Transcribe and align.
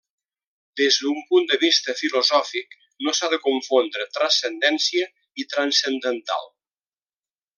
Des 0.79 0.95
d'un 1.01 1.19
punt 1.33 1.43
de 1.51 1.59
vista 1.63 1.93
filosòfic, 1.99 2.73
no 3.07 3.13
s'ha 3.17 3.29
de 3.35 3.39
confondre 3.45 4.09
transcendència 4.19 5.07
i 5.43 5.47
transcendental. 5.53 6.53